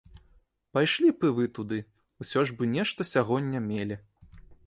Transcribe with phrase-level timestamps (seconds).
[0.77, 1.77] Пайшлі б і вы туды,
[2.25, 3.95] усё ж бы нешта сягоння мелі.